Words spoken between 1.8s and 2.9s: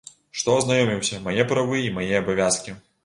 і мае абавязкі.